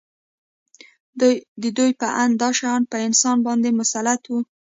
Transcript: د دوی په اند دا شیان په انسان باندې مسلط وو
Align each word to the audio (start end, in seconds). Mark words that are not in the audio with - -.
د 1.61 1.63
دوی 1.77 1.91
په 1.99 2.07
اند 2.21 2.33
دا 2.41 2.49
شیان 2.59 2.81
په 2.91 2.97
انسان 3.07 3.37
باندې 3.47 3.69
مسلط 3.79 4.21
وو 4.27 4.39